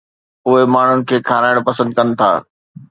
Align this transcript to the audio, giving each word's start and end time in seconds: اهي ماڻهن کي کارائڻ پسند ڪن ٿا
اهي 0.47 0.63
ماڻهن 0.75 0.99
کي 1.11 1.17
کارائڻ 1.31 1.55
پسند 1.71 1.89
ڪن 1.99 2.07
ٿا 2.19 2.31